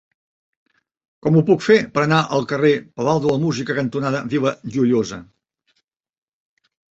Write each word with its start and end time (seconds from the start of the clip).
Com 1.25 1.35
ho 1.35 1.43
puc 1.49 1.59
fer 1.65 1.77
per 1.97 2.01
anar 2.03 2.21
al 2.37 2.47
carrer 2.51 2.71
Palau 3.01 3.21
de 3.27 3.35
la 3.35 3.43
Música 3.45 3.77
cantonada 3.81 4.23
Vila 4.33 4.55
Joiosa? 4.79 5.21